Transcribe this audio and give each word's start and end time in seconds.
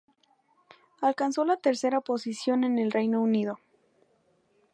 Alcanzó 0.99 1.45
la 1.45 1.57
tercera 1.57 2.01
posición 2.01 2.63
en 2.63 2.79
el 2.79 2.89
Reino 2.91 3.21
Unido. 3.21 3.59